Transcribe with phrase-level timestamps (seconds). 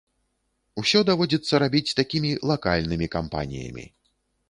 [0.83, 3.91] Усё даводзіцца рабіць такімі лакальнымі кампаніямі.